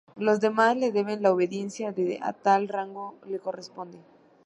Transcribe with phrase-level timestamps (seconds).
[0.15, 3.99] Los demás le deben la obediencia que a tal rango le corresponde.